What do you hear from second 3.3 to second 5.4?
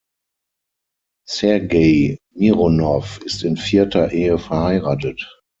in vierter Ehe verheiratet.